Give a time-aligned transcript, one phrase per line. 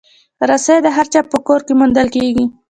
[0.49, 2.45] رسۍ د هر چا په کور کې موندل کېږي.